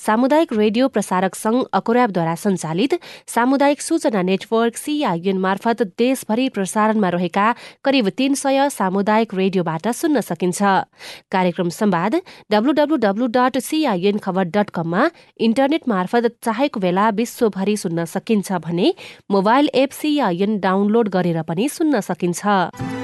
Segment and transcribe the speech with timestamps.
[0.00, 2.94] सामुदायिक रेडियो प्रसारक संघ अकोराबद्वारा सञ्चालित
[3.28, 7.46] सामुदायिक सूचना नेटवर्क सीआईएन मार्फत देशभरि प्रसारणमा रहेका
[7.84, 10.62] करिब तीन सय सामुदायिक रेडियोबाट सुन्न सकिन्छ।
[11.32, 12.16] कार्यक्रम संवाद
[12.50, 15.08] WWW dot CIN Khabar dot कममा
[15.40, 18.94] इन्टरनेट मार्फत चाहेको बेला विश्वभरि सुन्न सकिन्छ भने
[19.30, 22.99] मोबाइल एप सीआईएन डाउनलोड गरेर पनि सुन्न सकिन्छ।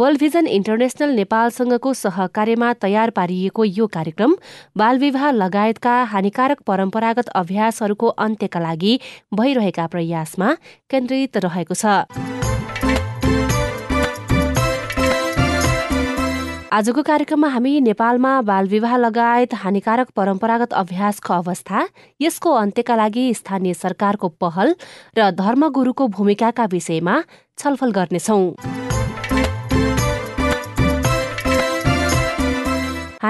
[0.00, 4.36] वर्ल्ड भिजन इन्टरनेशनल नेपालसँगको सहकार्यमा तयार पारिएको यो कार्यक्रम
[4.78, 8.92] बालविवाह लगायतका हानिकारक परम्परागत अभ्यासहरूको अन्त्यका लागि
[9.34, 10.54] भइरहेका प्रयासमा
[10.90, 11.84] केन्द्रित रहेको छ।
[16.72, 21.86] आजको कार्यक्रममा हामी नेपालमा बालविवाह लगायत हानिकारक परम्परागत अभ्यासको अवस्था
[22.20, 24.74] यसको अन्त्यका लागि स्थानीय सरकारको पहल
[25.18, 27.22] र धर्मगुरूको भूमिकाका विषयमा
[27.58, 28.89] छलफल गर्नेछौं।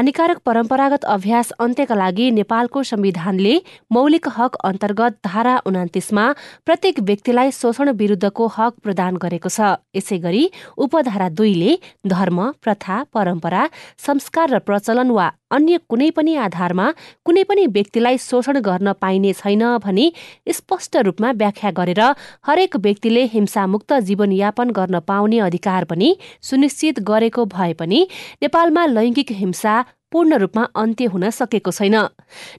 [0.00, 3.52] हानिकारक परम्परागत अभ्यास अन्त्यका लागि नेपालको संविधानले
[3.92, 6.24] मौलिक हक अन्तर्गत धारा उनातिसमा
[6.66, 10.44] प्रत्येक व्यक्तिलाई शोषण विरूद्धको हक प्रदान गरेको छ। यसै गरी
[10.78, 13.66] उपधारा दुईले धर्म प्रथा परम्परा
[14.00, 16.86] संस्कार र प्रचलन वा अन्य कुनै पनि आधारमा
[17.26, 20.06] कुनै पनि व्यक्तिलाई शोषण गर्न पाइने छैन भनी
[20.54, 22.02] स्पष्ट रूपमा व्याख्या गरेर
[22.46, 26.10] हरेक व्यक्तिले हिंसामुक्त जीवनयापन गर्न पाउने अधिकार पनि
[26.46, 28.00] सुनिश्चित गरेको भए पनि
[28.42, 29.74] नेपालमा लैङ्गिक हिंसा
[30.12, 31.96] पूर्ण रूपमा अन्त्य हुन सकेको छैन।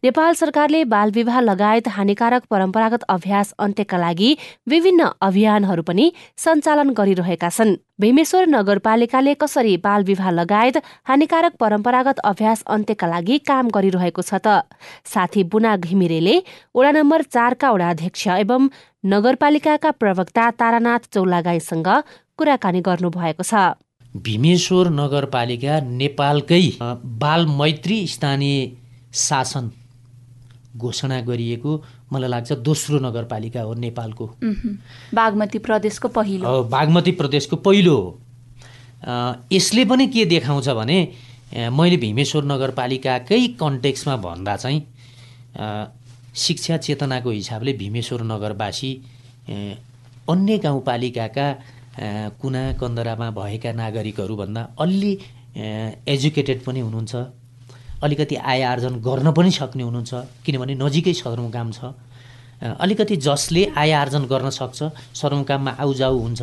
[0.04, 4.30] नेपाल सरकारले बालविवाह लगायत हानिकारक परम्परागत अभ्यास अन्त्यका लागि
[4.70, 10.78] विभिन्न अभियानहरू पनि सञ्चालन गरिरहेका छन्। भीमेश्वर नगरपालिकाले कसरी बाल विवाह लगायत
[11.10, 14.66] हानिकारक परम्परागत अभ्यास अन्त्यका लागि काम गरिरहेको छ त?
[15.06, 16.36] साथी बुना घिमिरेले
[16.76, 18.68] वडा नम्बर चारका वडाध्यक्ष एवं
[19.06, 21.90] नगरपालिकाका प्रवक्ता तारानाथ चौलागाईसँग
[22.38, 23.54] कुराकानी गर्नुभएको छ।
[24.16, 28.72] भीमेश्वर नगरपालिका नेपालकै बाल मैत्री स्थानीय
[29.14, 29.70] शासन
[30.78, 31.72] घोषणा गरिएको
[32.12, 34.26] मलाई लाग्छ दोस्रो नगरपालिका हो नेपालको।
[35.16, 38.20] बागमती प्रदेशको पहिलो। बागमती प्रदेशको पहिलो हो।
[39.52, 41.00] यसले पनि के देखाउँछ भने
[41.72, 44.82] मैले भीमेश्वर नगरपालिकाकै कन्टेक्समा भन्दा चाहिँ
[46.36, 48.92] शिक्षा चेतनाको हिसाबले भीमेश्वर नगरवासी
[50.30, 51.48] अन्य गाउँपालिकाका
[51.92, 55.12] कुना कन्दरामा भएका नागरिकहरूभन्दा अलि
[56.08, 57.14] एजुकेटेड पनि हुनुहुन्छ।
[58.04, 60.12] अलिकति आय आर्जन गर्न पनि सक्ने हुनुहुन्छ
[60.46, 61.80] किनभने नजिकै सदरमुकाम छ।
[62.80, 64.80] अलिकति जसले आय आर्जन गर्न सक्छ
[65.14, 66.42] सदरमुकाममा आउजाउ हुन्छ।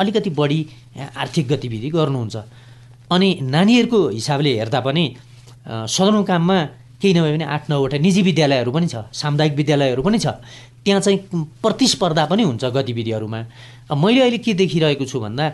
[0.00, 0.60] अलिकति बढी
[1.16, 2.36] आर्थिक गतिविधि गर्नुहुन्छ।
[3.10, 5.04] अनि नानीहरूको हिसाबले हेर्दा पनि
[5.94, 6.58] सदरमुकाममा
[7.00, 10.26] केही नभए पनि आठ नौवटा निजी विद्यालयहरू पनि छ सामुदायिक विद्यालयहरू पनि छ।
[10.84, 11.18] त्यहाँ चाहिँ
[11.62, 13.40] प्रतिस्पर्धा पनि हुन्छ गतिविधिहरूमा।
[13.96, 15.44] मैले अहिले के देखिरहेको छु भन्दा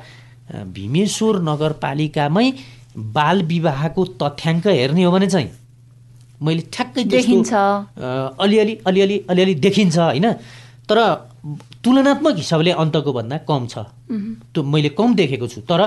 [0.74, 2.46] भीमेश्वर नगरपालिकामै
[3.14, 5.50] बाल विवाहको तथ्याङ्क हेर्ने हो भने चाहिँ
[6.42, 7.52] मैले ठ्याक्कै देखिन्छ।
[8.42, 10.26] अलिअलि अलिअलि अलिअलि देखिन्छ होइन?
[10.88, 10.98] तर
[11.84, 13.86] तुलनात्मक हिसाबले अन्तको भन्दा कम छ।
[14.50, 15.80] त्यो मैले कम देखेको छु। तर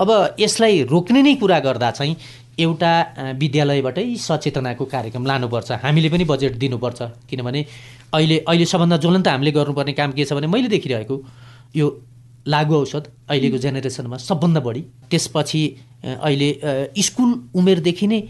[0.00, 0.08] अब
[0.40, 2.16] यसलाई रोक्ने नै कुरा गर्दा चाहिँ
[2.56, 2.92] एउटा
[3.36, 7.60] विद्यालयबाटै सचेतनाको कार्यक्रम लानुपर्छ। हामीले पनि बजेट दिनुपर्छ। किनभने
[8.14, 11.16] अहिले अहिले सबभन्दा ज्वलन्त हामीले गर्नुपर्ने काम के छ भने मैले देखिरहेको
[11.76, 11.86] यो
[12.48, 15.62] लागु औषध अहिलेको जेनेरेसनमा सबभन्दा बढी। त्यसपछि
[16.22, 16.48] अहिले
[17.02, 18.20] स्कुल उमेरदेखि नै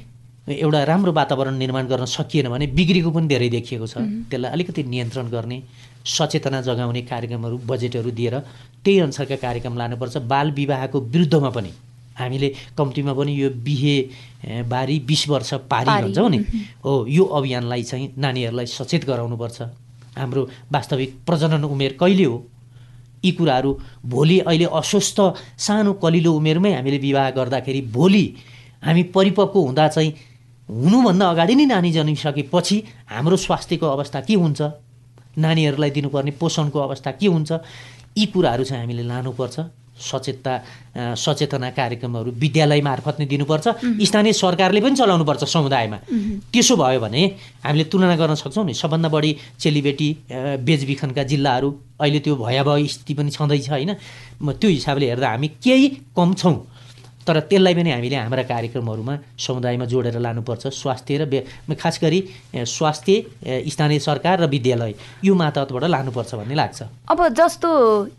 [0.49, 3.99] एउटा राम्रो वातावरण निर्माण गर्न सकिएन भने बिग्रेको पनि धेरै देखिएको छ।
[4.31, 5.59] त्यसलाई अलिकति नियन्त्रण गर्ने
[6.07, 8.35] सचेतना जगाउने कार्यक्रमहरू बजेटहरू दिएर
[8.85, 11.71] त्यही अनुसारका कार्यक्रम लानुपर्छ। बाल विवाहको विरुद्धमा पनि।
[12.19, 12.49] हामीले
[12.79, 13.97] कम्तीमा पनि यो बिहे
[14.69, 16.39] बारी बिस वर्ष पारी। भन्छौँ नि।
[16.85, 19.63] हो यो अभियानलाई चाहिँ नानीहरूलाई सचेत गराउनुपर्छ।
[20.19, 20.43] हाम्रो
[20.73, 22.37] वास्तविक प्रजनन उमेर कहिले हो?
[23.25, 25.19] यी कुराहरू भोलि अहिले अस्वस्थ
[25.59, 28.25] सानो कलिलो उमेरमै हामीले विवाह गर्दाखेरि भोलि
[28.85, 30.13] हामी परिपक्व हुँदा चाहिँ
[30.69, 34.61] हुनुभन्दा अगाडि नै नानी जन्मिसकेपछि हाम्रो स्वास्थ्यको अवस्था के हुन्छ?
[35.39, 37.53] नानीहरूलाई दिनुपर्ने पोषणको अवस्था के हुन्छ?
[38.19, 43.67] यी कुराहरू चाहिँ हामीले लानुपर्छ। सचेतता सचेतना कार्यक्रमहरू विद्यालय मार्फत नै दिनुपर्छ।
[44.05, 45.99] स्थानीय सरकारले पनि चलाउनुपर्छ समुदायमा।
[46.53, 47.23] त्यसो भयो भने
[47.65, 50.09] हामीले तुलना गर्न सक्छौँ नि सबभन्दा बढी चेलीबेटी
[50.69, 51.69] बेचबिखनका जिल्लाहरू
[52.01, 53.91] अहिले त्यो भयावह स्थिति पनि छँदैछ होइन?
[54.41, 56.57] त्यो हिसाबले हेर्दा हामी केही कम छौँ।
[57.27, 62.21] तर त्यसलाई पनि हामीले हाम्रा कार्यक्रमहरूमा समुदायमा जोडेर लानुपर्छ। स्वास्थ्य र खास गरी
[62.55, 63.15] स्वास्थ्य
[63.69, 64.95] स्थानीय सरकार र विद्यालय
[65.25, 67.71] यो मातहतबाट लानुपर्छ भन्ने लाग्छ। अब जस्तो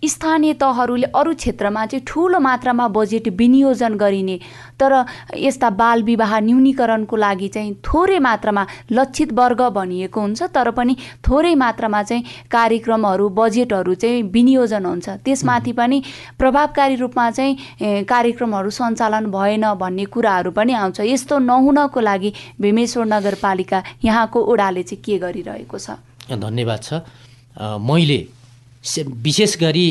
[0.06, 4.40] स्थानीय तहहरूले अरू क्षेत्रमा चाहिँ ठुलो मात्रामा बजेट विनियोजन गरिने
[4.80, 4.94] तर
[5.36, 10.96] यस्ता बाल विवाह न्यूनीकरणको लागि चाहिँ थोरै मात्रामा लक्षित वर्ग भनिएको हुन्छ तर पनि
[11.28, 16.02] थोरै मात्रामा चाहिँ कार्यक्रमहरू बजेटहरू चाहिँ विनियोजन हुन्छ। त्यसमाथि पनि
[16.40, 23.84] प्रभावकारी रूपमा चाहिँ कार्यक्रमहरू सञ्चालन भएन भन्ने कुराहरू पनि आउँछ। यस्तो नहुनको लागि भीमेश्वर नगरपालिका
[24.06, 25.90] यहाँको ओडाले चाहिँ के गरिरहेको छ?
[26.30, 26.94] धन्यवाद छ।
[27.58, 28.20] मैले
[28.96, 29.88] विशेष गरी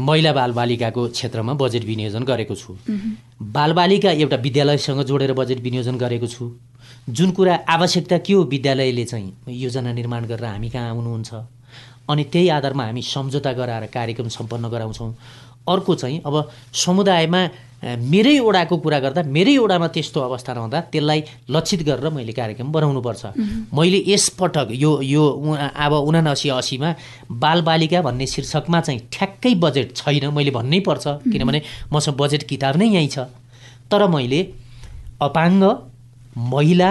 [0.00, 2.76] महिला बालबालिकाको क्षेत्रमा बजेट विनियोजन गरेको छु।
[3.42, 6.50] बालबालिका एउटा विद्यालयसँग जोडेर बजेट विनियोजन गरेको छु।
[7.08, 11.30] जुन कुरा आवश्यकता के हो विद्यालयले चाहिँ योजना निर्माण गरेर हामी कहाँ आउनुहुन्छ?
[12.10, 15.14] अनि त्यही आधारमा हामी सम्झौता गराएर कार्यक्रम सम्पन्न गराउँछौँ।
[15.68, 17.40] अर्को चाहिँ अब समुदायमा
[17.82, 23.22] मेरै ओडाको कुरा गर्दा मेरै ओडामा त्यस्तो अवस्था रहँदा त्यसलाई लक्षित गरेर मैले कार्यक्रम बनाउनुपर्छ।
[23.72, 25.24] मैले यसपटक यो यो
[25.56, 26.88] अब उनासी असीमा
[27.40, 31.60] बालबालिका भन्ने शीर्षकमा चाहिँ ठ्याक्कै बजेट छैन मैले भन्नै पर्छ। किनभने
[31.92, 33.18] मसँग बजेट किताब नै यहीँ छ।
[33.90, 34.40] तर मैले
[35.20, 35.62] अपाङ्ग
[36.36, 36.90] महिला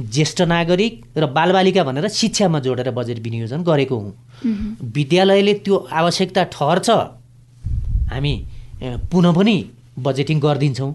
[0.00, 4.12] ज्येष्ठ नागरिक र बालबालिका भनेर शिक्षामा जोडेर बजेट विनियोजन गरेको हुँ।
[4.96, 6.88] विद्यालयले त्यो आवश्यकता ठहर्छ।
[8.10, 8.34] हामी
[8.82, 9.56] ए, पुनः पनि
[9.98, 10.92] बजेटिङ गरिदिन्छौँ।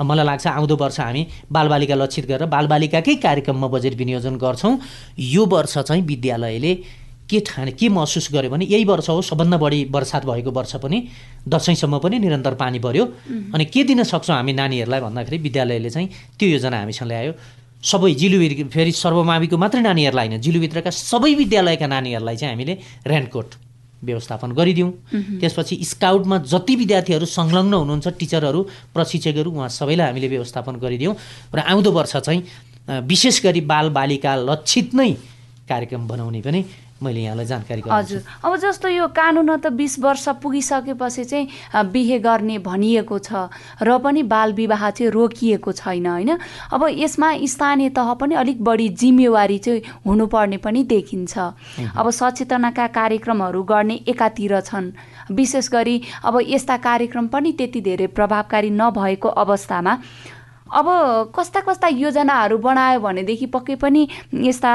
[0.00, 4.78] मलाई लाग्छ आउँदो वर्ष हामी बालबालिका लक्षित गरेर बालबालिकाकै कार्यक्रममा बजेट विनियोजन गर्छौँ।
[5.18, 6.74] यो वर्ष चाहिँ विद्यालयले
[7.30, 10.98] के ठाने के महसुस गर्यो भने यही वर्ष हो सबभन्दा बढी वर्षात भएको वर्ष पनि
[11.48, 13.04] दसैँसम्म पनि निरन्तर पानी पर्यो।
[13.54, 16.08] अनि के दिन सक्छौँ हामी नानीहरूलाई भन्दाखेरि विद्यालयले चाहिँ
[16.38, 17.32] त्यो योजना हामीसँग ल्यायो।
[17.82, 22.74] सबै जिलुभित्र फेरि सर्वमाविको मात्रै नानीहरूलाई होइन जिलुभित्रका सबै विद्यालयका नानीहरूलाई चाहिँ हामीले
[23.06, 23.48] रेनकोट
[24.02, 24.90] व्यवस्थापन गरिदिउँ।
[25.40, 28.60] त्यसपछि स्काउटमा जति विद्यार्थीहरू संलग्न हुनुहुन्छ टिचरहरू
[28.94, 31.14] प्रशिक्षकहरू उहाँ सबैलाई हामीले व्यवस्थापन गरिदिउँ।
[31.54, 32.42] र आउँदो वर्ष चाहिँ
[33.06, 35.10] विशेष गरी बालबालिका लक्षित नै
[35.68, 36.64] कार्यक्रम बनाउने पनि
[37.02, 42.58] मैले यहाँलाई जानकारी हजुर। अब जस्तो यो कानुन त बिस वर्ष पुगिसकेपछि चाहिँ बिहे गर्ने
[42.62, 43.50] भनिएको छ
[43.82, 46.30] र पनि बाल विवाह चाहिँ रोकिएको छैन होइन?
[46.72, 51.38] अब यसमा स्थानीय तह पनि अलिक बढी जिम्मेवारी चाहिँ हुनुपर्ने पनि देखिन्छ।
[51.90, 54.92] अब सचेतनाका कार्यक्रमहरू गर्ने एकातिर छन्।
[55.32, 59.98] विशेष गरी अब यस्ता कार्यक्रम पनि त्यति धेरै प्रभावकारी नभएको अवस्थामा
[60.72, 60.86] अब
[61.36, 64.72] कस्ता कस्ता योजनाहरू बनायो भनेदेखि पक्कै पनि यस्ता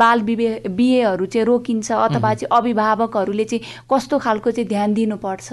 [0.00, 5.48] बाल विवे बिहेहरू चाहिँ रोकिन्छ अथवा चाहिँ अभिभावकहरूले चाहिँ कस्तो खालको चाहिँ ध्यान दिनुपर्छ?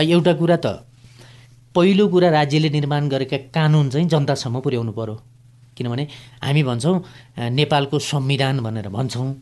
[0.00, 0.66] एउटा कुरा त
[1.74, 5.14] पहिलो कुरा राज्यले निर्माण गरेका कानुन चाहिँ जनतासम्म पुर्याउनु पर्यो।
[5.76, 6.04] किनभने
[6.42, 6.96] हामी भन्छौँ
[7.50, 9.32] नेपालको संविधान भनेर भन्छौँ।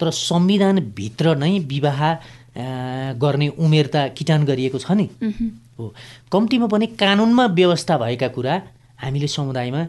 [0.00, 2.00] तर संविधानभित्र नै विवाह
[3.20, 5.06] गर्ने उमेर त किटान गरिएको छ नि।
[5.78, 5.92] हो।
[6.32, 8.54] कम्तीमा पनि कानुनमा व्यवस्था भएका कुरा
[9.02, 9.82] हामीले समुदायमा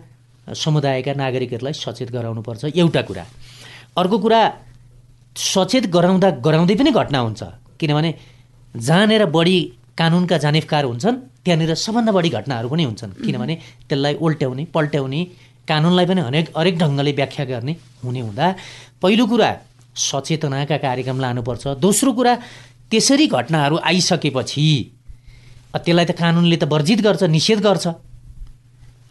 [0.56, 3.24] समुदायका नागरिकहरूलाई सचेत गराउनुपर्छ। एउटा कुरा।
[3.98, 4.42] अर्को कुरा
[5.36, 7.42] सचेत गराउँदा गराउँदै पनि घटना हुन्छ।
[7.80, 8.10] किनभने
[8.76, 9.58] जहाँनिर बढी
[10.00, 13.56] कानुनका जानेफकार हुन्छन् त्यहाँनिर सबभन्दा बढी घटनाहरू पनि हुन्छन्। किनभने
[13.90, 15.22] त्यसलाई उल्ट्याउने पल्ट्याउने
[15.68, 17.74] कानुनलाई पनि हरेक हरेक ढङ्गले व्याख्या गर्ने
[18.04, 18.46] हुने हुँदा
[19.02, 19.50] पहिलो कुरा
[19.96, 22.34] सचेतनाका कार्यक्रम लानुपर्छ। दोस्रो कुरा
[22.92, 24.66] त्यसरी घटनाहरू आइसकेपछि
[25.76, 27.86] त्यसलाई त कानुनले त वर्जित गर्छ निषेध गर्छ।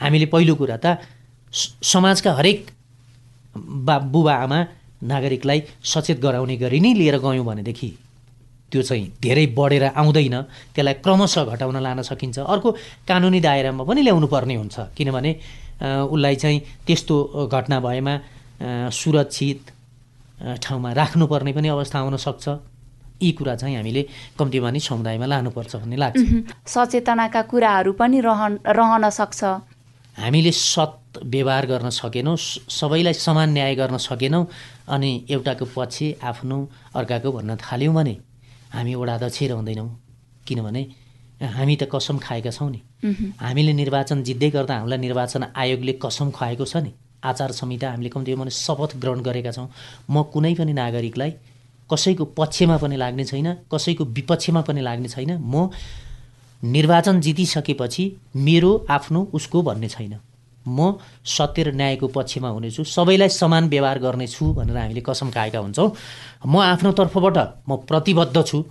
[0.00, 0.98] हामीले पहिलो कुरा त
[1.82, 2.60] समाजका हरेक
[3.86, 4.58] बा बुबा आमा
[5.02, 7.90] नागरिकलाई सचेत गराउने गरी नै लिएर गयौँ भनेदेखि
[8.70, 10.36] त्यो चाहिँ धेरै बढेर आउँदैन।
[10.74, 12.70] त्यसलाई क्रमशः घटाउन लान सकिन्छ। अर्को
[13.08, 15.30] कानुनी दायरामा पनि ल्याउनु पर्ने हुन्छ। किनभने
[16.06, 17.16] उसलाई चाहिँ त्यस्तो
[17.50, 18.14] घटना भएमा
[18.94, 19.60] सुरक्षित
[20.62, 22.46] ठाउँमा राख्नुपर्ने पनि अवस्था आउन सक्छ।
[23.20, 24.02] यी कुरा चाहिँ हामीले
[24.38, 26.20] कम्तीमा नि समुदायमा लानुपर्छ भन्ने लाग्छ।
[26.64, 29.40] सचेतनाका कुराहरू पनि रहन रहन सक्छ।
[30.16, 34.46] हामीले सत व्यवहार गर्न सकेनौँ सबैलाई समान न्याय गर्न सकेनौँ
[34.88, 36.56] अनि एउटाको पछि आफ्नो
[36.96, 38.16] अर्काको भन्न थाल्यौँ भने
[38.74, 39.88] हामी ओडाध्यक्ष रहँदैनौँ।
[40.46, 40.82] किनभने
[41.40, 42.80] हामी त कसम खाएका छौँ नि।
[43.40, 46.92] हामीले निर्वाचन जित्दै गर्दा हामीलाई निर्वाचन आयोगले कसम खुवाएको छ नि।
[47.24, 49.68] आचार संहिता हामीले कम्तीमा भने शपथ ग्रहण गरेका छौँ।
[50.10, 51.32] म कुनै पनि नागरिकलाई
[51.90, 55.70] कसैको पक्षमा पनि लाग्ने छैन कसैको विपक्षमा पनि लाग्ने छैन। म
[56.62, 58.04] निर्वाचन जितिसकेपछि
[58.36, 60.14] मेरो आफ्नो उसको भन्ने छैन।
[60.68, 60.92] म
[61.24, 65.90] सत्य र न्यायको पक्षमा हुनेछु सबैलाई समान व्यवहार गर्नेछु भनेर हामीले कसम खाएका हुन्छौँ।
[66.46, 67.38] म आफ्नो तर्फबाट
[67.68, 68.64] म प्रतिबद्ध छु।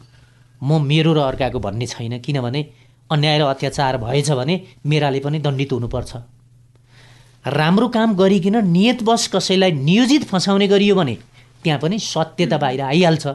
[0.62, 2.62] म मेरो र अर्काको भन्ने छैन किनभने
[3.10, 4.55] अन्याय र अत्याचार भएछ भने
[4.86, 6.15] मेराले पनि दण्डित हुनुपर्छ।
[7.46, 11.17] राम्रो काम गरिकन नियतवश कसैलाई नियोजित फसाउने गरियो भने
[11.63, 13.27] त्यहाँ पनि सत्यता बाहिर आइहाल्छ।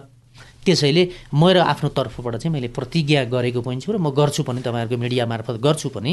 [0.64, 1.02] त्यसैले
[1.32, 4.96] म र आफ्नो तर्फबाट चाहिँ मैले प्रतिज्ञा गरेको पनि छु र म गर्छु पनि तपाईँहरूको
[4.96, 6.12] मिडिया मार्फत गर्छु पनि।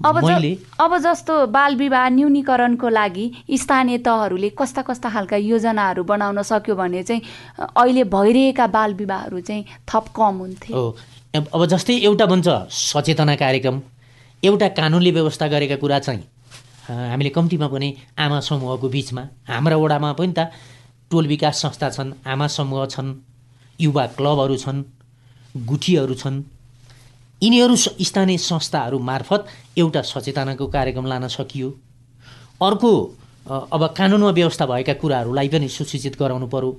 [0.00, 6.42] अब मैले अब जस्तो बाल विवाह न्यूनीकरणको लागि स्थानीय तहहरूले कस्ता कस्ता खालका योजनाहरू बनाउन
[6.42, 7.22] सक्यो भने चाहिँ
[7.76, 10.96] अहिले भइरहेका बाल विवाहहरू चाहिँ थप कम हुन्थे। हो।
[11.36, 13.80] अब जस्तै एउटा भन्छ सचेतना कार्यक्रम।
[14.42, 16.22] एउटा कानुनले व्यवस्था गरेका कुरा चाहिँ
[16.88, 20.48] हामीले कम्तीमा पनि आमा समूहको बिचमा हाम्रा वडामा पनि त
[21.10, 23.08] टोल विकास संस्था छन् आमा समूह छन्
[23.80, 24.82] युवा क्लबहरू छन्
[25.66, 26.42] गुठीहरू छन्
[27.42, 29.46] यिनीहरू स्थानीय संस्थाहरू मार्फत
[29.78, 31.68] एउटा सचेतनाको कार्यक्रम लान सकियो।
[32.62, 32.90] अर्को
[33.48, 36.70] अब कानुनमा व्यवस्था भएका कुराहरूलाई पनि सुसूचित गराउनु पर्यो।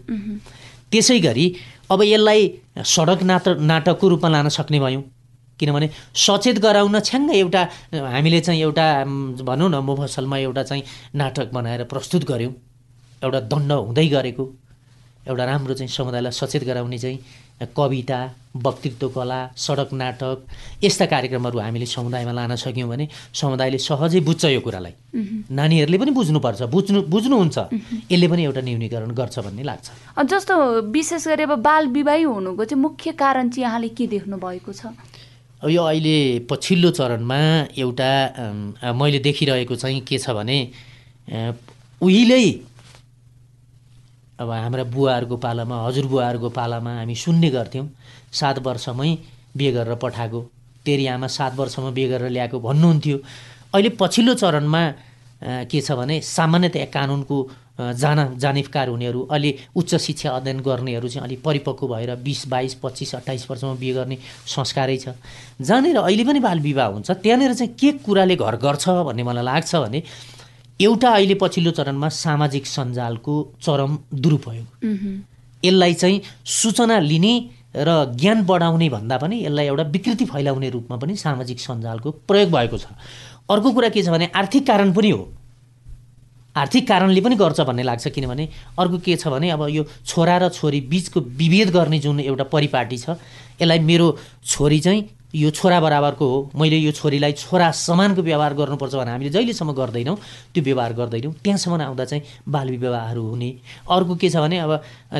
[0.91, 1.45] त्यसै गरी
[1.91, 2.41] अब यसलाई
[2.85, 5.03] सडक नाटक नाटकको रूपमा लान सक्ने भयौँ।
[5.59, 8.85] किनभने सचेत गराउन छ्याङ्ग एउटा हामीले चाहिँ एउटा
[9.41, 10.83] भनौँ न मुफसलमा एउटा चाहिँ
[11.15, 12.53] नाटक बनाएर प्रस्तुत गऱ्यौँ
[13.23, 14.45] एउटा दण्ड हुँदै गरेको।
[15.27, 17.19] एउटा राम्रो चाहिँ समुदायलाई सचेत गराउने चाहिँ
[17.77, 18.19] कविता
[18.57, 20.37] वक्तृत्व कला सडक नाटक
[20.83, 24.93] यस्ता कार्यक्रमहरू हामीले समुदायमा लान सक्यौँ भने समुदायले सहजै बुझ्छ यो कुरालाई।
[25.51, 27.57] नानीहरूले पनि बुझ्नुपर्छ बुझ्नु बुझ्नुहुन्छ।
[28.11, 29.87] यसले पनि एउटा न्यूनीकरण गर्छ भन्ने लाग्छ।
[30.25, 30.55] जस्तो
[30.89, 34.89] विशेष गरी अब बाल विवाही हुनुको चाहिँ मुख्य कारण चाहिँ यहाँले के देख्नु भएको छ?
[35.61, 36.17] अब यो अहिले
[36.49, 37.39] पछिल्लो चरणमा
[37.77, 38.11] एउटा
[38.89, 40.57] मैले देखिरहेको चाहिँ के छ भने
[42.01, 42.70] उहिल्यै
[44.41, 47.87] अब हाम्रा बुवाहरूको पालामा हजुरबुवाहरूको पालामा हामी सुन्ने गर्थ्यौँ।
[48.33, 49.11] सात वर्षमै
[49.57, 50.39] बिहे गरेर पठाएको।
[50.85, 53.17] तेरी आमा सात वर्षमा बिहे गरेर ल्याएको भन्नुहुन्थ्यो।
[53.73, 54.83] अहिले पछिल्लो चरणमा
[55.69, 57.37] के छ भने सामान्यतया कानुनको
[57.97, 63.15] जाना जानिफकार हुनेहरू अलि उच्च शिक्षा अध्ययन गर्नेहरू चाहिँ अलिक परिपक्व भएर बिस बाइस पच्चिस
[63.15, 64.17] अट्ठाइस वर्षमा बिहे गर्ने
[64.47, 65.17] संस्कारै छ।
[65.61, 69.75] जहाँनिर अहिले पनि बाल विवाह हुन्छ त्यहाँनिर चाहिँ के कुराले घर गर्छ भन्ने मलाई लाग्छ
[69.75, 69.99] भने
[70.81, 74.67] एउटा अहिले पछिल्लो चरणमा सामाजिक सञ्जालको चरम दुरुपयोग।
[75.63, 77.33] यसलाई चाहिँ सूचना लिने
[77.75, 82.77] र ज्ञान बढाउने भन्दा पनि यसलाई एउटा विकृति फैलाउने रूपमा पनि सामाजिक सञ्जालको प्रयोग भएको
[82.77, 82.85] छ।
[83.49, 85.23] अर्को कुरा के छ भने आर्थिक कारण पनि हो।
[86.55, 88.47] आर्थिक कारणले पनि गर्छ भन्ने लाग्छ किनभने
[88.79, 92.97] अर्को के छ भने अब यो छोरा र छोरी बिचको विभेद गर्ने जुन एउटा परिपाटी
[92.97, 93.15] छ
[93.61, 94.07] यसलाई मेरो
[94.45, 95.01] छोरी चाहिँ
[95.35, 100.15] यो छोरा बराबरको हो। मैले यो छोरीलाई छोरा समानको व्यवहार गर्नुपर्छ भने हामीले जहिलेसम्म गर्दैनौँ
[100.53, 103.49] त्यो व्यवहार गर्दैनौँ। त्यहाँसम्म आउँदा चाहिँ बाल विवाहहरू हुने।
[103.87, 104.71] अर्को के छ भने अब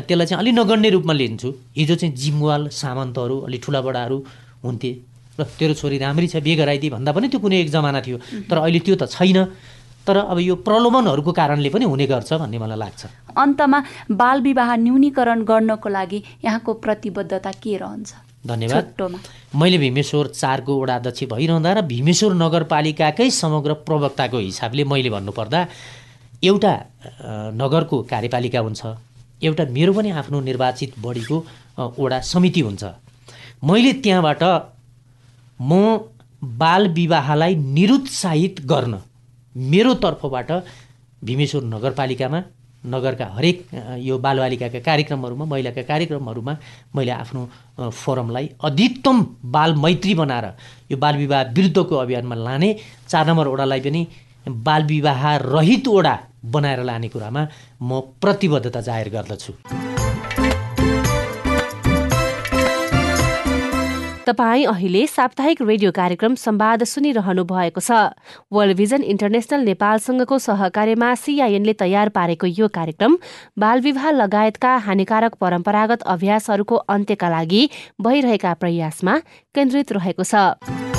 [0.04, 4.18] त्यसलाई चाहिँ अलिक नगण्य रूपमा लिन्छु। हिजो चाहिँ जिमवाल सामन्तहरू अलिक ठुला बडाहरू
[4.64, 4.90] हुन्थे।
[5.40, 8.18] र तेरो छोरी राम्री छ बिहे गराइदिए भन्दा पनि त्यो कुनै एक जमाना थियो।
[8.52, 9.48] तर अहिले त्यो त छैन।
[10.04, 13.78] तर अब यो प्रलोभनहरूको कारणले पनि हुने गर्छ भन्ने मलाई लाग्छ। अन्तमा
[14.12, 18.10] बाल विवाह न्यूनीकरण गर्नको लागि यहाँको प्रतिबद्धता के रहन्छ?
[18.44, 19.02] धन्यवाद।
[19.54, 25.60] मैले भीमेश्वर चारको वडा अध्यक्ष भइरहँदा र भीमेश्वर नगरपालिकाकै समग्र प्रवक्ताको हिसाबले मैले भन्नुपर्दा
[26.44, 26.72] एउटा
[27.54, 28.82] नगरको कार्यपालिका हुन्छ
[29.42, 31.36] एउटा मेरो पनि आफ्नो निर्वाचित बडीको
[31.98, 32.82] वडा समिति हुन्छ।
[33.64, 34.42] मैले त्यहाँबाट
[35.60, 35.72] म
[36.42, 38.94] बाल विवाहलाई निरुत्साहित गर्न
[39.54, 40.50] मेरो तर्फबाट
[41.22, 42.40] भीमेश्वर नगरपालिकामा
[42.84, 43.58] नगरका हरेक
[43.98, 46.56] यो बालबालिकाका कार्यक्रमहरूमा महिलाका कार्यक्रमहरूमा
[46.96, 47.42] मैले आफ्नो
[47.90, 49.20] फोरमलाई अधिकतम
[49.54, 50.46] बाल मैत्री बनाएर
[50.90, 52.74] यो बाल विवाह विरुद्धको अभियानमा लाने
[53.08, 54.06] चार नम्बर वडालाई पनि
[54.66, 57.46] बाल विवाह रहित वडा बनाएर लाने कुरामा
[57.82, 59.52] म प्रतिबद्धता जाहेर गर्दछु।
[64.26, 68.14] तपाईँ अहिले साप्ताहिक रेडियो कार्यक्रम संवाद सुनिरहनु भएको छ।
[68.52, 73.18] वर्ल्ड भिजन इन्टरनेसनल नेपालसँगको सहकार्यमा सिआइएनले तयार पारेको यो कार्यक्रम
[73.58, 79.18] बालविवाह लगायतका हानिकारक परम्परागत अभ्यासहरूको अन्त्यका लागि भइरहेका प्रयासमा
[79.54, 80.91] केन्द्रित रहेको छ।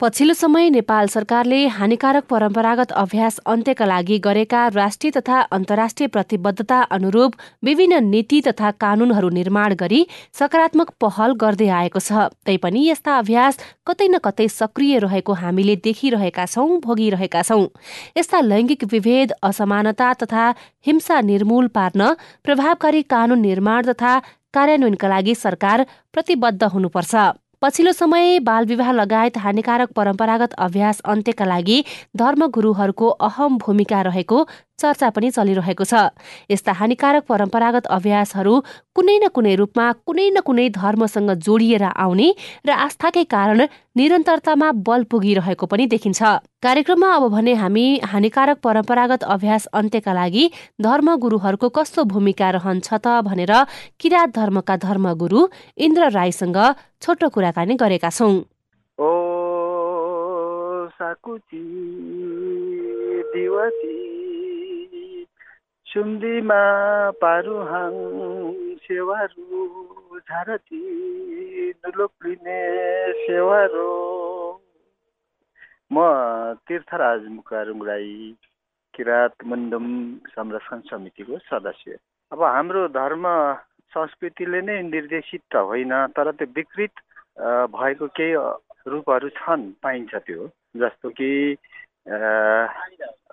[0.00, 7.34] पछिल्लो समय नेपाल सरकारले हानिकारक परम्परागत अभ्यास अन्त्यका लागि गरेका राष्ट्रिय तथा अन्तर्राष्ट्रिय प्रतिबद्धता अनुरूप
[7.64, 10.06] विभिन्न नीति तथा कानूनहरू निर्माण गरी
[10.40, 16.46] सकारात्मक पहल गर्दै आएको छ। तैपनि यस्ता अभ्यास कतै न कतै सक्रिय रहेको हामीले देखिरहेका
[16.46, 17.66] छौं भोगिरहेका छौं।
[18.18, 20.46] यस्ता लैंगिक विभेद असमानता तथा
[20.86, 22.12] हिंसा निर्मूल पार्न
[22.44, 24.14] प्रभावकारी कानून निर्माण तथा
[24.54, 27.26] कार्यान्वयनका लागि सरकार प्रतिबद्ध हुनुपर्छ।
[27.62, 31.78] पछिल्लो समय बाल विवाह लगायत हानिकारक परम्परागत अभ्यास अन्त्यका लागि
[32.16, 34.38] धर्मगुरूहरूको अहम भूमिका रहेको
[34.78, 36.14] चर्चा पनि चलिरहेको छ।
[36.50, 38.54] यस्ता हानिकारक परम्परागत अभ्यासहरू
[38.94, 42.28] कुनै न कुनै रूपमा कुनै न कुनै धर्मसँग जोडिएर आउने
[42.62, 43.66] र आस्थाकै कारण
[43.98, 46.20] निरन्तरतामा बल पुगिरहेको पनि देखिन्छ।
[46.62, 50.44] कार्यक्रममा अब भने हामी हानिकारक परम्परागत अभ्यास अन्त्यका लागि
[50.80, 53.52] धर्मगुरूहरूको कस्तो भूमिका रहन्छ त भनेर
[53.98, 55.40] किराँत धर्मका धर्मगुरू
[55.78, 56.58] इन्द्र राईसँग
[57.02, 58.34] छोटो कुराकानी गरेका छौं।
[60.98, 61.62] साकुची
[65.88, 66.60] सुम्दीमा
[67.20, 67.94] पारुहाङ
[68.78, 70.80] सेवारो झारती
[73.20, 73.86] सेवारो
[75.90, 76.04] म
[76.68, 78.12] तीर्थराज मुकारुङ राई
[78.94, 79.86] किराँत मुन्डुम
[80.28, 81.96] संरक्षण समितिको सदस्य
[82.32, 83.24] अब हाम्रो धर्म
[83.92, 87.04] संस्कृतिले नै निर्देशित त होइन तर त्यो विकृत
[87.72, 88.34] भएको केही
[88.86, 91.30] रूपहरू छन् पाइन्छ त्यो जस्तो कि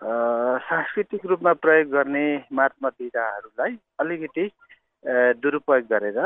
[0.04, 4.46] सांस्कृतिक रूपमा प्रयोग गर्ने मातमदिराहरूलाई अलिकति
[5.42, 6.20] दुरुपयोग गरेर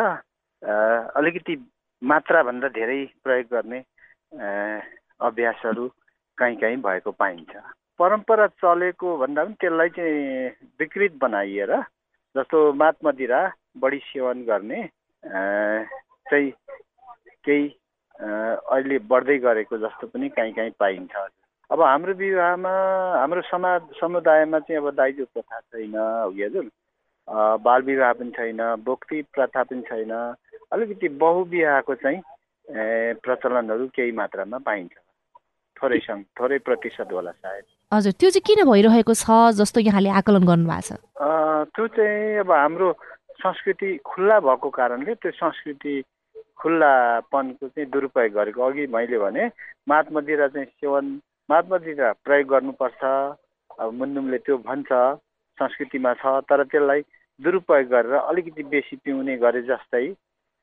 [1.20, 1.56] अलिकति
[2.02, 3.80] मात्राभन्दा धेरै प्रयोग गर्ने
[5.28, 5.88] अभ्यासहरू
[6.38, 7.56] कहीँ कहीँ भएको पाइन्छ।
[8.00, 10.50] परम्परा चलेको भन्दा पनि त्यसलाई चाहिँ
[10.80, 11.76] विकृत बनाइएर
[12.36, 13.42] जस्तो मातमदिरा
[13.78, 14.82] बढी सेवन गर्ने
[15.24, 16.52] चाहिँ
[17.46, 17.68] केही
[18.16, 21.14] अहिले बढ्दै गरेको जस्तो पनि कहीँ कहीँ पाइन्छ।
[21.72, 22.70] अब हाम्रो विवाहमा
[23.22, 26.66] हाम्रो समाज समुदायमा चाहिँ अब दाइजो प्रथा छैन हगि हजुर
[27.62, 30.12] बाल विवाह पनि छैन बोक्ती प्रथा पनि छैन।
[30.74, 32.22] अलिकति बहुविवाहको चाहिँ
[33.22, 34.94] प्रचलनहरू केही मात्रामा पाइन्छ।
[35.78, 36.00] थोरै
[36.40, 41.00] थोरै प्रतिशत होला सायद। हजुर त्यो चाहिँ किन भइरहेको छ जस्तो यहाँले आकलन गर्नुभएको छ?
[41.78, 42.92] त्यो चाहिँ अब हाम्रो
[43.46, 45.94] संस्कृति खुल्ला भएको कारणले त्यो संस्कृति
[46.58, 49.44] खुल्लापनको चाहिँ दुरुपयोग गरेको अघि मैले भने
[49.90, 51.06] महात्मदिरा चाहिँ सेवन
[51.50, 53.04] महात्मदिरा प्रयोग गर्नुपर्छ।
[53.80, 54.90] अब मुन्डुमले त्यो भन्छ
[55.58, 57.02] संस्कृतिमा छ तर त्यसलाई
[57.40, 60.06] दुरुपयोग गरेर अलिकति बेसी पिउने गरे जस्तै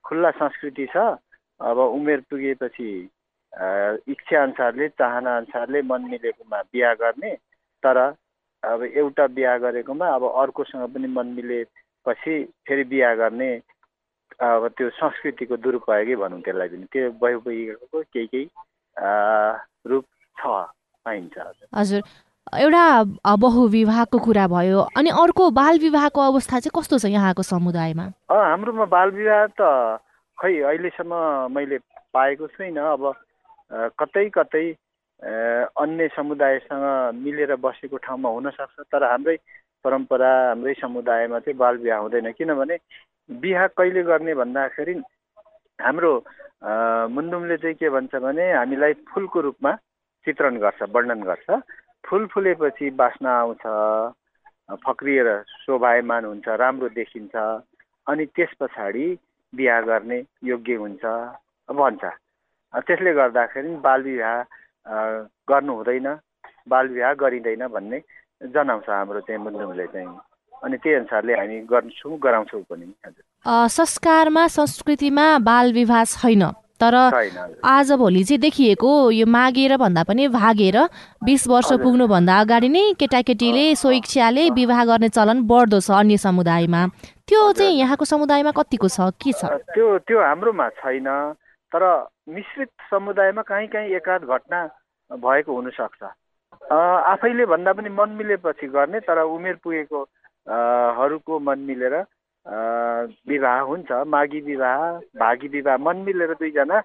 [0.04, 0.96] खुल्ला संस्कृति छ।
[1.60, 2.88] अब उमेर पुगेपछि
[4.12, 7.32] इच्छा अनुसारले चाहना अनुसारले मन मिलेकोमा बिहा गर्ने
[7.82, 7.96] तर
[8.62, 12.36] अब एउटा बिहा गरेकोमा अब अर्कोसँग पनि मन मिलेपछि
[12.68, 13.50] फेरि बिहा गर्ने
[14.44, 18.44] अब त्यो संस्कृतिको दुरुपयोगै भनौँ त्यसलाई पनि। त्यो बहुविवाहको केही केही
[19.90, 20.04] रूप
[20.36, 20.44] छ।
[21.06, 21.38] पाइन्छ।
[21.74, 22.02] हजुर।
[22.46, 22.84] एउटा
[23.42, 28.04] बहुविवाहको कुरा भयो अनि अर्को बाल विवाहको अवस्था चाहिँ कस्तो छ यहाँको समुदायमा?
[28.30, 29.62] हाम्रोमा बाल विवाह त
[30.38, 31.14] खै अहिलेसम्म
[31.50, 31.78] मैले
[32.14, 33.02] पाएको छुइनँ। अब
[33.98, 34.66] कतै कतै
[35.74, 36.84] अन्य समुदायसँग
[37.18, 39.36] मिलेर बसेको ठाउँमा हुनसक्छ तर हाम्रै
[39.84, 42.76] परम्परा हाम्रै समुदायमा चाहिँ बाल बिहा हुँदैन। किनभने
[43.30, 44.94] बिहा कहिले गर्ने भन्दाखेरि
[45.78, 46.12] हाम्रो
[47.10, 49.72] मुन्डुमले चाहिँ के भन्छ भने हामीलाई फुलको रूपमा
[50.26, 51.60] चित्रण गर्छ वर्णन गर्छ।
[52.04, 53.64] फुल फुलेपछि बास्ना आउँछ
[54.84, 55.28] फक्रिएर
[55.64, 57.34] शोभायमान हुन्छ राम्रो देखिन्छ
[58.06, 59.06] अनि त्यस पछाडि
[59.52, 61.04] बिहा गर्ने योग्य हुन्छ
[61.68, 62.04] भन्छ।
[62.86, 64.36] त्यसले गर्दाखेरि बालविवाह
[65.48, 66.08] गर्नु हुँदैन
[66.68, 67.98] बालविवाह गरिँदैन भन्ने
[68.40, 70.08] जनाउँछ हाम्रो चाहिँ मुन्डुमले चाहिँ।
[70.62, 76.42] अनि त्यही अनुसारले हामी गर्छौँ गराउँछौँ पनि। हजुर। संस्कारमा संस्कृतिमा बाल विवाह छैन।
[76.80, 76.94] तर
[77.64, 80.76] आजभोलि चाहिँ देखिएको यो मागेर भन्दा पनि भागेर
[81.24, 86.86] बिस वर्ष पुग्नुभन्दा अगाडि नै केटाकेटीले स्वेच्छाले विवाह गर्ने चलन बढ्दो छ अन्य समुदायमा।
[87.28, 89.44] त्यो चाहिँ यहाँको समुदायमा कतिको छ के छ?
[89.72, 91.08] त्यो त्यो हाम्रोमा छैन
[91.72, 91.82] तर
[92.28, 94.60] मिश्रित समुदायमा काहीँ काहीँ एकाध घटना
[95.10, 96.02] भएको हुनसक्छ।
[96.72, 100.00] आफैले भन्दा पनि मन मिलेपछि गर्ने तर उमेर पुगेको
[101.00, 101.94] हरूको मन मिलेर
[102.46, 104.80] विवाह हुन्छ माघी विवाह
[105.20, 106.78] भागी विवाह मन मिलेर दुईजना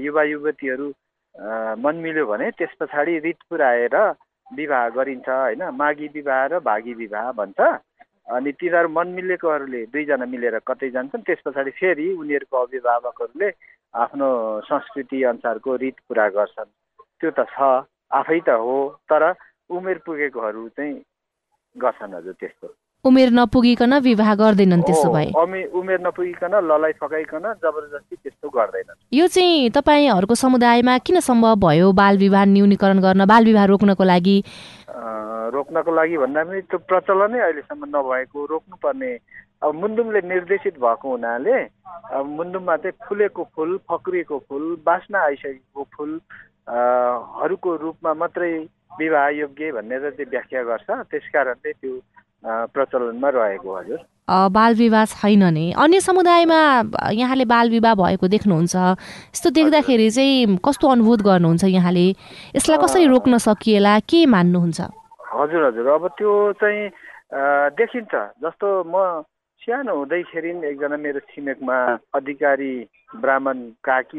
[0.00, 0.88] युवा युवतीहरू
[1.84, 3.96] मन मिल्यो भने त्यस पछाडि रित पुऱ्याएर
[4.46, 5.62] विवाह गरिन्छ होइन?
[5.76, 7.60] माघी विवाह र भागी विवाह भन्छ।
[8.32, 13.48] अनि तिनीहरू मन मिलेकोहरूले दुईजना मिलेर कतै जान्छन् त्यस पछाडि फेरि उनीहरूको अभिभावकहरूले
[13.94, 14.28] आफ्नो
[14.68, 16.70] संस्कृति अनुसारको रित पुरा गर्छन्।
[17.20, 17.56] त्यो त छ
[18.20, 18.76] आफै त हो
[19.10, 19.22] तर
[19.68, 20.94] उमेर पुगेकोहरू चाहिँ
[21.76, 22.68] गर्छन् हजुर त्यस्तो।
[23.04, 25.34] उमेर नपुगिकन विवाह गर्दैनन् त्यसो भए।
[25.74, 32.14] उमेर नपुगिकन ललाइ फकाइकन जबरजस्ती त्यस्तो गर्दैनन्। यो चाहिँ तपाईँहरूको समुदायमा किन सम्भव भयो बाल
[32.22, 34.36] विवाह न्यूनीकरण गर्न बाल विवाह रोक्नको लागि?
[35.50, 39.10] रोक्नको लागि भन्दा पनि त्यो प्रचलनै अहिलेसम्म नभएको रोक्नुपर्ने।
[39.66, 46.10] अब मुन्दुमले निर्देशित भएको हुनाले अब मुन्दुममा चाहिँ फुलेको फुल फक्रिएको फुल बास्ना आइसकेको फुल
[46.70, 48.54] हरूको रूपमा मात्रै
[48.94, 51.98] विवाह योग्य भनेर चाहिँ व्याख्या गर्छ त्यस कारणले त्यो
[52.44, 53.98] प्रचलनमा रहेको हजुर।
[54.30, 56.60] बाल विवाह छैन नि। अन्य समुदायमा
[57.12, 58.74] यहाँले बाल विवाह भएको देख्नुहुन्छ।
[59.34, 62.06] यस्तो देख्दाखेरि चाहिँ कस्तो अनुभूत गर्नुहुन्छ यहाँले?
[62.56, 63.98] यसलाई कसरी रोक्न सकिएला?
[64.06, 64.80] के मान्नुहुन्छ?
[65.34, 66.90] हजुर हजुर। अब त्यो चाहिँ
[67.78, 69.24] देखिन्छ। जस्तो म
[69.62, 71.76] सानो हुँदैखेरि एकजना मेरो छिमेकमा
[72.18, 72.72] अधिकारी
[73.22, 74.18] ब्राह्मण काकी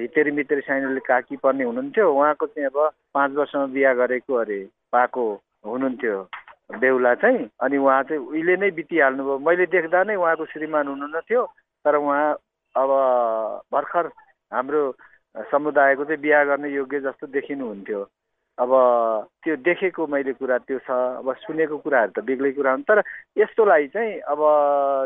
[0.00, 2.76] हितेरी मितेरी साइनले काकी पर्ने हुनुहुन्थ्यो। उहाँको चाहिँ अब
[3.12, 4.58] पाँच वर्षमा बिहा गरेको अरे
[4.92, 5.24] पाएको
[5.66, 6.16] हुनुहुन्थ्यो।
[6.80, 11.42] बेहुला चाहिँ अनि उहाँ चाहिँ उहिले नै बितिहाल्नुभयो। मैले देख्दा नै उहाँको श्रीमान हुनुहुन्न थियो
[11.84, 12.32] तर उहाँ
[12.74, 12.90] अब
[13.72, 14.06] भर्खर
[14.52, 14.82] हाम्रो
[15.52, 18.00] समुदायको चाहिँ बिहा गर्ने योग्य जस्तो देखिनुहुन्थ्यो।
[18.58, 18.70] अब
[19.42, 23.02] त्यो देखेको मैले कुरा त्यो छ अब सुनेको कुराहरू त बेग्लै कुरा हुन्। तर
[23.40, 24.40] यस्तोलाई चाहिँ अब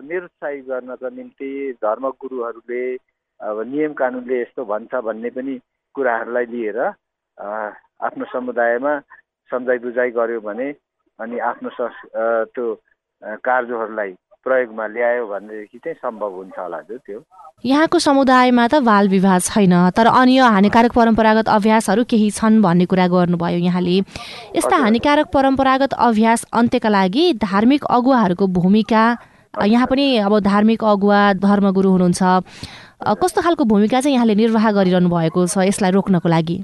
[0.07, 1.51] निरुत्साहित गर्नको निम्ति
[1.83, 2.85] धर्मगुरुहरूले
[3.41, 5.55] अब नियम कानुनले यस्तो भन्छ भन्ने पनि
[5.95, 6.79] कुराहरूलाई लिएर
[8.07, 8.93] आफ्नो समुदायमा
[9.51, 10.69] सम्झाइ बुझाइ गर्यो भने
[11.21, 11.71] अनि आफ्नो
[12.53, 12.67] त्यो
[13.45, 14.13] कार्यहरूलाई
[14.45, 17.19] प्रयोगमा ल्यायो भनेदेखि चाहिँ सम्भव हुन्छ होला हजुर त्यो।
[17.65, 23.07] यहाँको समुदायमा त बाल विवाह छैन तर अन्य हानिकारक परम्परागत अभ्यासहरू केही छन् भन्ने कुरा
[23.11, 23.97] गर्नुभयो यहाँले।
[24.57, 29.05] यस्ता हानिकारक परम्परागत अभ्यास अन्त्यका लागि धार्मिक अगुवाहरूको भूमिका
[29.67, 32.23] यहाँ पनि अब धार्मिक अगुवा धर्मगुरु हुनुहुन्छ।
[33.19, 36.57] कस्तो खालको भूमिका चाहिँ यहाँले निर्वाह गरिरहनु भएको छ यसलाई रोक्नको लागि?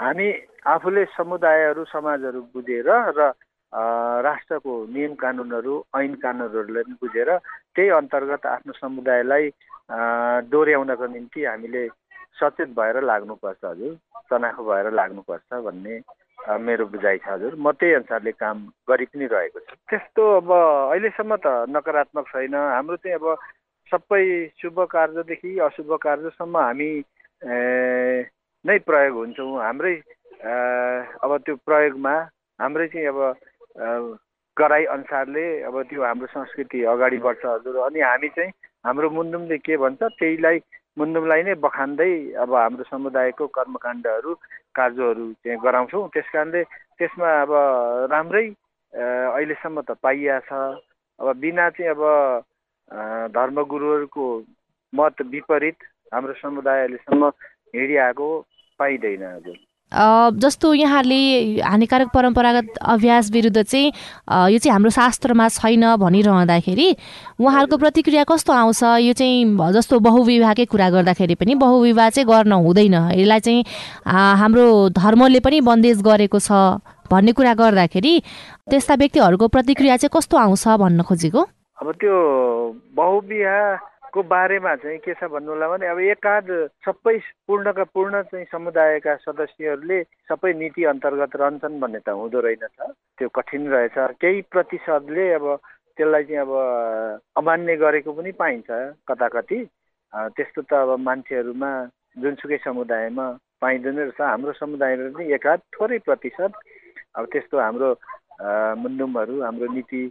[0.00, 0.28] हामी
[0.64, 3.32] आफूले समुदायहरू समाजहरू बुझेर र
[3.72, 7.30] राष्ट्रको नियम कानुनहरू ऐन कानुनहरूलाई पनि बुझेर
[7.74, 9.48] त्यही अन्तर्गत आफ्नो समुदायलाई
[10.52, 11.86] डोर्याउनको निम्ति हामीले
[12.40, 13.94] सचेत भएर लाग्नुपर्छ हजुर
[14.30, 16.00] तनाखो भएर लाग्नुपर्छ भन्ने
[16.66, 18.58] मेरो बुझाइ छ हजुर। म त्यही अनुसारले काम
[18.90, 23.26] गरि पनि रहेको छु। त्यस्तो अब अहिलेसम्म त नकारात्मक छैन। हाम्रो चाहिँ अब
[23.92, 24.24] सबै
[24.60, 26.90] शुभ कार्यदेखि अशुभ कार्यसम्म हामी
[28.64, 29.94] नै प्रयोग हुन्छौँ। हाम्रै
[31.22, 32.14] अब त्यो प्रयोगमा
[32.60, 33.20] हाम्रै चाहिँ अब
[33.76, 38.52] गराइ अनुसारले अब त्यो हाम्रो संस्कृति अगाडि बढ्छ हजुर। अनि हामी चाहिँ
[38.84, 40.58] हाम्रो मुन्डुमले के भन्छ त्यहीलाई
[40.98, 44.34] मुन्डुमलाई नै बखान्दै अब हाम्रो समुदायको कर्मकाण्डहरू
[44.76, 46.62] कार्यहरू चाहिँ गराउँछौँ। त्यस कारणले
[47.00, 47.52] त्यसमा अब
[48.12, 48.46] राम्रै
[48.92, 50.52] अहिलेसम्म त पाइया छ
[51.18, 52.02] अब बिना चाहिँ अब
[53.32, 54.26] धर्मगुरुहरूको
[54.92, 55.78] मत विपरीत
[56.12, 57.32] हाम्रो समुदाय अहिलेसम्म
[57.72, 58.28] हिँडिआएको
[58.80, 59.56] पाइँदैन हजुर।
[59.92, 63.86] जस्तो यहाँहरूले हानिकारक परम्परागत अभ्यास विरुद्ध चाहिँ
[64.52, 66.88] यो चाहिँ हाम्रो शास्त्रमा छैन भनिरहँदाखेरि
[67.40, 68.82] उहाँहरूको प्रतिक्रिया कस्तो आउँछ?
[68.82, 73.64] यो चाहिँ जस्तो बहुविवाहकै कुरा गर्दाखेरि पनि बहुविवाह चाहिँ गर्न हुँदैन। यसलाई चाहिँ
[74.40, 78.12] हाम्रो धर्मले पनि बन्देज गरेको छ भन्ने कुरा गर्दाखेरि
[78.70, 81.40] त्यस्ता व्यक्तिहरूको प्रतिक्रिया चाहिँ कस्तो आउँछ भन्न खोजेको?
[81.82, 82.16] अब त्यो
[82.96, 86.46] बहुविवाह को बारेमा चाहिँ के छ भन्नु होला भने अब एकाध
[86.84, 92.78] सबै पूर्णका पूर्ण चाहिँ समुदायका सदस्यहरूले सबै नीति अन्तर्गत रहन्छन् भन्ने त हुँदो रहेनछ
[93.18, 95.46] त्यो कठिन रहेछ। केही प्रतिशतले अब
[95.96, 96.52] त्यसलाई चाहिँ अब
[97.36, 98.68] अमान्य गरेको पनि पाइन्छ
[99.08, 99.60] कता कति
[100.12, 101.72] त्यस्तो त अब मान्छेहरूमा
[102.20, 103.26] जुनसुकै समुदायमा
[103.60, 106.52] पाइँदैन रहेछ। हाम्रो समुदायमा पनि एकाध थोरै प्रतिशत।
[107.16, 107.88] अब त्यस्तो हाम्रो
[108.82, 110.02] मुन्डुमहरू हाम्रो नीति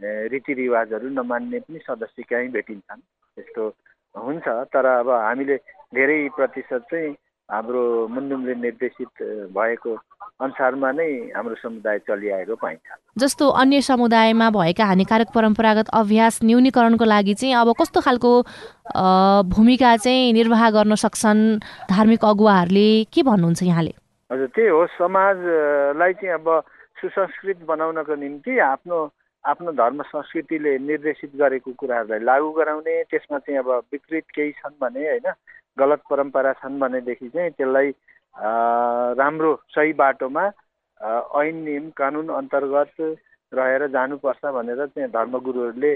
[0.00, 3.00] रीतिरिवाजहरू नमान्ने पनि सदस्य कहीँ भेटिन्छन्।
[3.36, 3.62] त्यस्तो
[4.14, 5.56] हुन्छ तर अब हामीले
[5.94, 7.14] धेरै प्रतिशत चाहिँ
[7.48, 7.82] हाम्रो
[8.12, 9.14] मुन्डुमले निर्देशित
[9.56, 9.90] भएको
[10.38, 12.86] अनुसारमा नै हाम्रो समुदाय चलिआएको पाइन्छ।
[13.18, 18.32] जस्तो अन्य समुदायमा भएका हानिकारक परम्परागत अभ्यास न्यूनीकरणको लागि चाहिँ अब कस्तो खालको
[19.50, 21.42] भूमिका चाहिँ निर्वाह गर्न सक्छन्
[21.90, 22.88] धार्मिक अगुवाहरूले?
[23.10, 23.92] के भन्नुहुन्छ यहाँले?
[24.30, 26.46] हजुर त्यही हो समाजलाई चाहिँ अब
[27.00, 28.98] सुसंस्कृत बनाउनको निम्ति आफ्नो
[29.44, 35.06] आफ्नो धर्म संस्कृतिले निर्देशित गरेको कुराहरूलाई लागू गराउने त्यसमा चाहिँ अब विकृत केही छन् भने
[35.08, 35.32] होइन
[35.78, 37.90] गलत परम्परा छन् भनेदेखि चाहिँ त्यसलाई
[39.20, 40.44] राम्रो सही बाटोमा
[41.42, 43.00] ऐन नियम कानुन अन्तर्गत
[43.52, 45.92] रहेर जानुपर्छ भनेर चाहिँ धर्मगुरुहरूले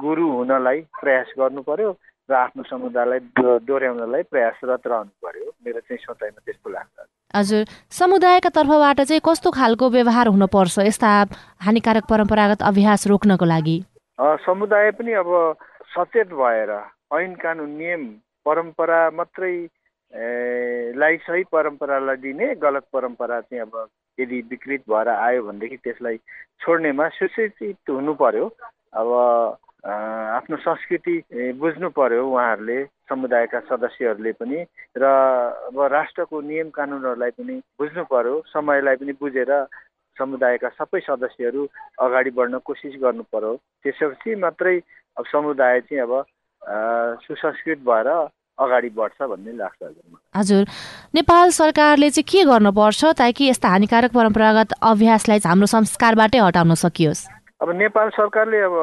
[0.00, 1.90] गुरु हुनलाई प्रयास गर्नु पर्यो
[2.28, 3.18] र आफ्नो समुदायलाई
[3.68, 9.90] डोर्याउनलाई प्रयासरत रहनु पर्यो। मेरो चाहिँ सोचाइमा त्यस्तो लाग्छ। हजुर समुदायका तर्फबाट चाहिँ कस्तो खालको
[9.90, 10.78] व्यवहार हुनपर्छ?
[10.80, 11.10] यस्ता
[11.64, 13.76] हानिकारक परम्परागत अभ्यास रोक्नको लागि।
[14.46, 15.30] समुदाय पनि अब
[15.94, 16.70] सचेत भएर
[17.14, 18.02] ऐन कानुन नियम
[18.46, 19.56] परम्परा मात्रै
[20.94, 26.16] लाई सही परम्परालाई दिने गलत परम्परा चाहिँ अब यदि विकृत भएर आयो भनेदेखि त्यसलाई
[26.62, 28.46] छोड्नेमा सुसूचित हुनु पर्यो।
[28.94, 29.08] अब
[29.84, 31.14] आफ्नो संस्कृति
[31.60, 34.64] बुझ्नु पर्यो उहाँहरूले समुदायका सदस्यहरूले पनि
[34.96, 35.04] र
[35.68, 39.52] अब राष्ट्रको नियम कानुनहरूलाई पनि बुझ्नु पर्यो समयलाई पनि बुझेर
[40.16, 41.66] समुदायका सबै सदस्यहरू
[42.00, 43.52] अगाडि बढ्न कोसिस गर्नु पर्यो।
[43.84, 44.76] त्यसपछि मात्रै
[45.16, 46.12] अब समुदाय चाहिँ अब
[47.26, 48.08] सुसंस्कृत भएर
[48.58, 49.82] अगाडि बढ्छ भन्ने लाग्छ
[50.36, 50.64] हजुर
[51.14, 57.26] नेपाल सरकारले चाहिँ के गर्नुपर्छ ताकि यस्ता हानिकारक परम्परागत अभ्यासलाई हाम्रो संस्कारबाटै हटाउन सकियोस्?
[57.62, 58.74] अब नेपाल सरकारले अब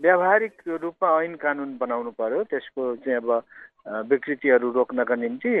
[0.00, 3.30] व्यावहारिक रूपमा ऐन कानुन बनाउनु पर्यो। त्यसको चाहिँ अब
[4.10, 5.54] विकृतिहरू रोक्नका निम्ति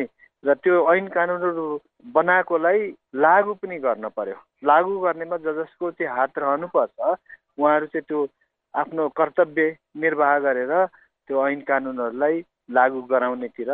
[0.44, 1.66] र त्यो ऐन कानुनहरू
[2.14, 2.80] बनाएकोलाई
[3.18, 4.36] लागू पनि गर्न पर्यो।
[4.70, 6.98] लागू गर्नेमा ज जसको चाहिँ हात रहनुपर्छ
[7.58, 8.26] उहाँहरू चाहिँ त्यो
[8.74, 9.66] आफ्नो कर्तव्य
[9.98, 12.44] निर्वाह गरेर त्यो ऐन कानुनहरूलाई
[12.78, 13.70] लागू गराउनेतिर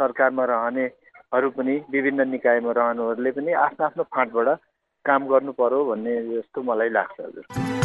[0.00, 4.58] सरकारमा रहनेहरू पनि विभिन्न निकायमा रहनेहरूले पनि आफ्नो आफ्नो फाँटबाट
[5.04, 7.83] काम गर्नु पर्यो भन्ने जस्तो मलाई लाग्छ हजुर।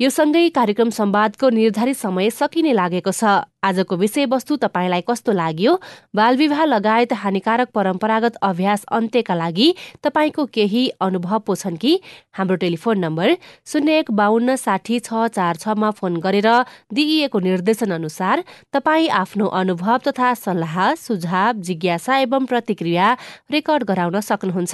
[0.00, 5.72] यो सँगै कार्यक्रम संवादको निर्धारित समय सकिने लागेको छ। आजको विषयवस्तु तपाईँलाई कस्तो लाग्यो?
[6.16, 9.68] बालविवाह लगायत हानिकारक परम्परागत अभ्यास अन्त्यका लागि
[10.00, 12.00] तपाईँको केही अनुभव पो छन् कि?
[12.32, 13.36] हाम्रो टेलिफोन नम्बर
[13.68, 16.48] शून्य एक बाहन्न साठी छ चार छमा फोन गरेर
[16.96, 23.12] दिइएको निर्देशन अनुसार तपाईँ आफ्नो अनुभव तथा सल्लाह सुझाव जिज्ञासा एवं प्रतिक्रिया
[23.52, 24.72] रेकर्ड गराउन सक्नुहुन्छ।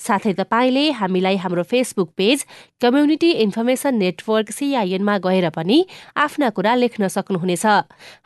[0.00, 2.46] साथै तपाईँले हामीलाई हाम्रो Facebook page
[2.80, 5.78] Community Information Network सिआइएनमा गएर पनि
[6.16, 7.66] आफ्ना कुरा लेख्न सक्नुहुनेछ।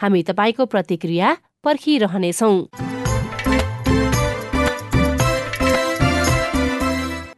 [0.01, 2.53] हामी तपाईँको प्रतिक्रिया पर्खिरहनेछौ।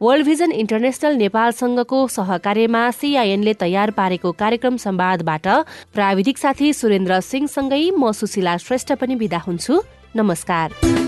[0.01, 5.47] वर्ल्ड भिजन इन्टरनेसनल नेपालसँगको सहकार्यमा सिआइएनले तयार पारेको कार्यक्रम संवादबाट
[5.93, 9.81] प्राविधिक साथी सुरेन्द्र सिंहसँगै म सुशीला श्रेष्ठ पनि विदा हुन्छु।
[10.17, 11.00] नमस्कार।